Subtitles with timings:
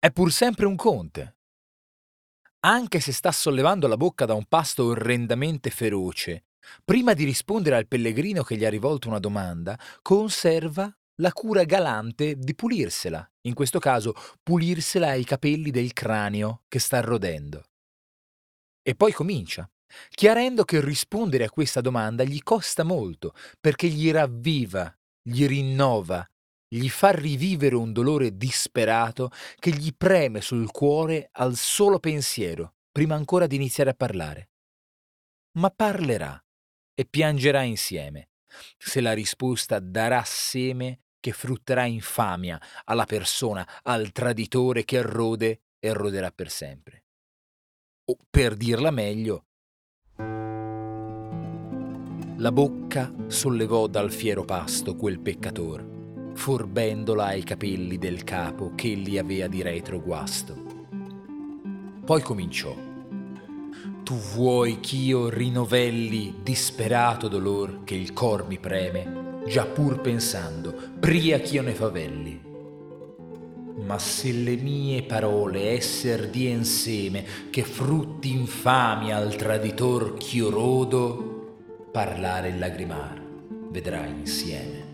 [0.00, 1.36] è pur sempre un conte.
[2.60, 6.44] Anche se sta sollevando la bocca da un pasto orrendamente feroce,
[6.84, 12.36] prima di rispondere al pellegrino che gli ha rivolto una domanda, conserva la cura galante
[12.36, 17.64] di pulirsela, in questo caso pulirsela ai capelli del cranio che sta rodendo.
[18.82, 19.68] E poi comincia,
[20.10, 26.24] chiarendo che rispondere a questa domanda gli costa molto, perché gli ravviva, gli rinnova,
[26.68, 33.14] gli fa rivivere un dolore disperato che gli preme sul cuore al solo pensiero, prima
[33.14, 34.50] ancora di iniziare a parlare.
[35.52, 36.42] Ma parlerà
[36.94, 38.30] e piangerà insieme,
[38.76, 45.92] se la risposta darà seme che frutterà infamia alla persona, al traditore che rode e
[45.92, 47.04] roderà per sempre.
[48.04, 49.46] O per dirla meglio,
[52.36, 55.97] la bocca sollevò dal fiero pasto quel peccator,
[56.38, 60.54] forbendola ai capelli del capo che egli avea di retro guasto.
[62.04, 62.74] Poi cominciò.
[64.04, 71.40] Tu vuoi ch'io rinovelli disperato dolor che il cor mi preme già pur pensando, pria
[71.40, 72.40] ch'io ne favelli.
[73.84, 81.56] Ma se le mie parole esser di enseme che frutti infami al traditor ch'io rodo,
[81.90, 83.20] parlare e lagrimar
[83.70, 84.87] vedrai insieme.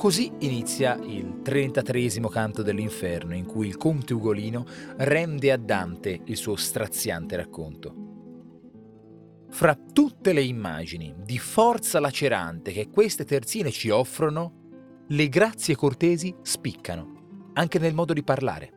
[0.00, 4.64] Così inizia il 33 canto dell'inferno in cui il conte Ugolino
[4.96, 9.44] rende a Dante il suo straziante racconto.
[9.50, 16.34] Fra tutte le immagini di forza lacerante che queste terzine ci offrono, le grazie cortesi
[16.40, 18.72] spiccano, anche nel modo di parlare.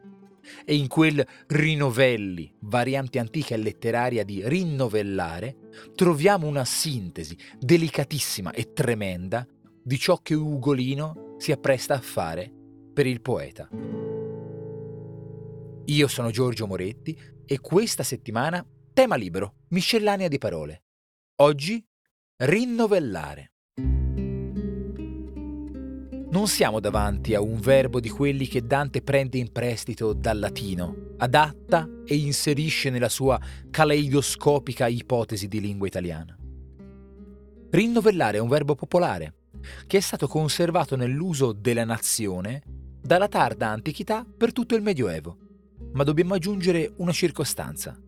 [0.66, 5.56] E in quel rinovelli, variante antica e letteraria di rinnovellare,
[5.96, 9.48] troviamo una sintesi delicatissima e tremenda
[9.84, 12.52] di ciò che Ugolino si appresta a fare
[12.94, 13.68] per il poeta.
[15.86, 20.84] Io sono Giorgio Moretti e questa settimana Tema libero, miscellanea di parole.
[21.38, 21.84] Oggi,
[22.44, 23.54] rinnovellare.
[26.30, 31.16] Non siamo davanti a un verbo di quelli che Dante prende in prestito dal latino,
[31.18, 33.40] adatta e inserisce nella sua
[33.72, 36.38] caleidoscopica ipotesi di lingua italiana.
[37.72, 39.34] Rinnovellare è un verbo popolare,
[39.88, 42.62] che è stato conservato nell'uso della nazione
[43.02, 45.38] dalla tarda antichità per tutto il Medioevo.
[45.94, 48.00] Ma dobbiamo aggiungere una circostanza.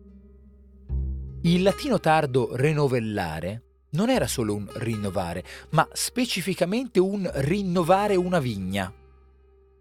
[1.42, 8.92] Il latino tardo renovellare non era solo un rinnovare, ma specificamente un rinnovare una vigna.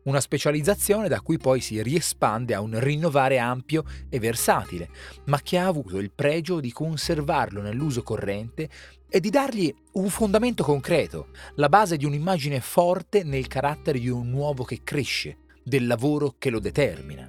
[0.06, 4.90] Una specializzazione da cui poi si riespande a un rinnovare ampio e versatile,
[5.26, 8.70] ma che ha avuto il pregio di conservarlo nell'uso corrente
[9.10, 14.32] e di dargli un fondamento concreto, la base di un'immagine forte nel carattere di un
[14.32, 17.28] uovo che cresce, del lavoro che lo determina.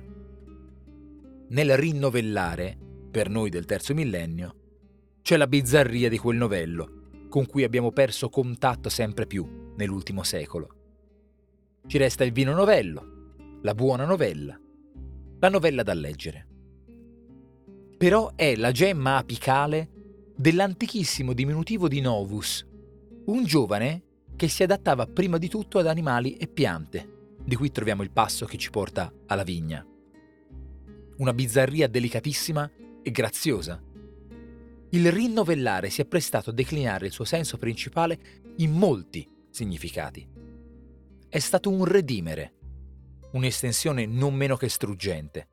[1.49, 2.77] Nel rinnovellare
[3.11, 4.55] per noi del terzo millennio,
[5.23, 10.76] c'è la bizzarria di quel novello, con cui abbiamo perso contatto sempre più nell'ultimo secolo.
[11.87, 14.61] Ci resta il vino novello, la buona novella,
[15.39, 16.47] la novella da leggere.
[17.97, 19.91] Però è la gemma apicale
[20.35, 22.67] dell'antichissimo diminutivo di Novus,
[23.27, 24.03] un giovane
[24.35, 28.47] che si adattava prima di tutto ad animali e piante, di cui troviamo il passo
[28.47, 29.87] che ci porta alla vigna.
[31.19, 32.69] Una bizzarria delicatissima
[33.01, 33.81] e graziosa.
[34.91, 38.19] Il rinnovellare si è prestato a declinare il suo senso principale
[38.57, 40.35] in molti significati.
[41.37, 42.55] È stato un redimere,
[43.33, 45.49] un'estensione non meno che struggente.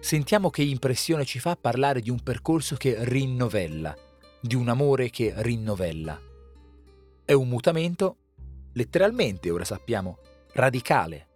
[0.00, 3.96] Sentiamo che impressione ci fa parlare di un percorso che rinnovella,
[4.38, 6.20] di un amore che rinnovella.
[7.24, 8.16] È un mutamento,
[8.74, 10.18] letteralmente ora sappiamo,
[10.52, 11.28] radicale,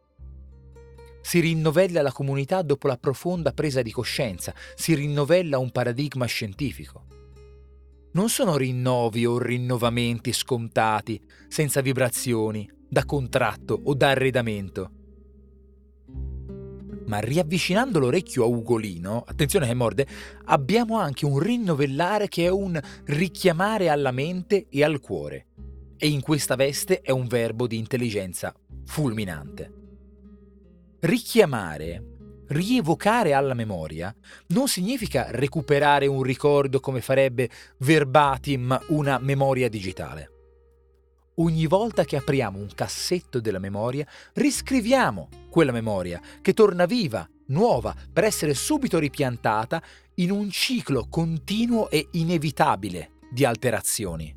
[1.22, 7.06] si rinnovella la comunità dopo la profonda presa di coscienza, si rinnovella un paradigma scientifico.
[8.12, 11.18] Non sono rinnovi o rinnovamenti scontati,
[11.48, 14.90] senza vibrazioni, da contratto o da arredamento.
[17.06, 20.06] Ma riavvicinando l'orecchio a Ugolino, attenzione che morde,
[20.44, 25.46] abbiamo anche un rinnovellare che è un richiamare alla mente e al cuore.
[25.96, 28.54] E in questa veste è un verbo di intelligenza
[28.84, 29.80] fulminante
[31.00, 32.02] richiamare,
[32.48, 34.14] rievocare alla memoria,
[34.48, 37.48] non significa recuperare un ricordo come farebbe
[37.78, 40.39] verbatim una memoria digitale.
[41.36, 47.94] Ogni volta che apriamo un cassetto della memoria, riscriviamo quella memoria che torna viva, nuova,
[48.12, 49.82] per essere subito ripiantata
[50.14, 54.34] in un ciclo continuo e inevitabile di alterazioni.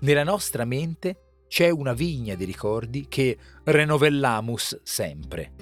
[0.00, 5.52] Nella nostra mente c'è una vigna di ricordi che renovellamus sempre.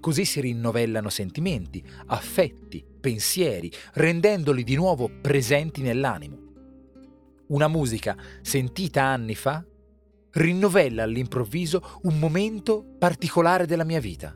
[0.00, 6.51] Così si rinnovellano sentimenti, affetti, pensieri, rendendoli di nuovo presenti nell'animo.
[7.52, 9.62] Una musica sentita anni fa
[10.30, 14.34] rinnovella all'improvviso un momento particolare della mia vita.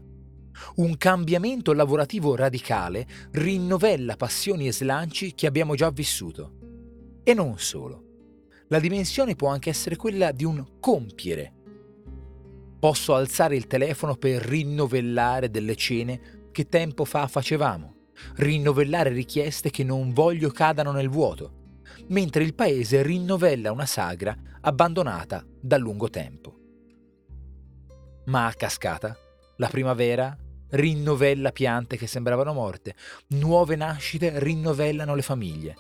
[0.76, 6.58] Un cambiamento lavorativo radicale rinnovella passioni e slanci che abbiamo già vissuto.
[7.24, 8.04] E non solo.
[8.68, 11.54] La dimensione può anche essere quella di un compiere.
[12.78, 17.94] Posso alzare il telefono per rinnovellare delle cene che tempo fa facevamo,
[18.34, 21.64] rinnovellare richieste che non voglio cadano nel vuoto,
[22.08, 26.54] mentre il paese rinnovella una sagra abbandonata da lungo tempo.
[28.26, 29.16] Ma a cascata,
[29.56, 30.36] la primavera
[30.70, 32.94] rinnovella piante che sembravano morte,
[33.28, 35.76] nuove nascite rinnovellano le famiglie.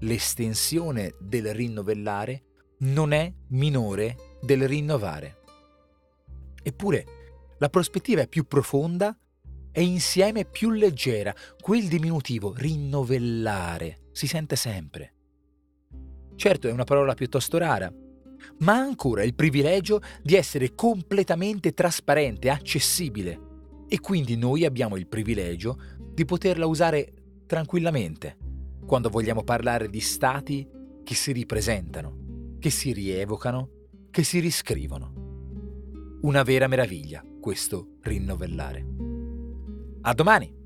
[0.00, 2.42] L'estensione del rinnovellare
[2.78, 5.38] non è minore del rinnovare.
[6.62, 7.06] Eppure,
[7.58, 9.16] la prospettiva è più profonda
[9.70, 11.34] e insieme più leggera.
[11.60, 15.14] Quel diminutivo, rinnovellare, si sente sempre.
[16.34, 17.92] Certo è una parola piuttosto rara,
[18.58, 23.50] ma ha ancora il privilegio di essere completamente trasparente, accessibile
[23.88, 25.78] e quindi noi abbiamo il privilegio
[26.14, 27.12] di poterla usare
[27.46, 28.36] tranquillamente
[28.86, 30.68] quando vogliamo parlare di stati
[31.04, 33.70] che si ripresentano, che si rievocano,
[34.10, 36.18] che si riscrivono.
[36.22, 38.86] Una vera meraviglia questo rinnovellare.
[40.02, 40.61] A domani!